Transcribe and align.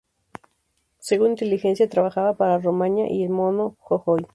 Según 0.97 1.29
inteligencia, 1.33 1.87
trabajaba 1.87 2.33
para 2.35 2.57
'Romaña' 2.57 3.07
y 3.07 3.21
el 3.23 3.29
'Mono 3.29 3.75
Jojoy'. 3.81 4.25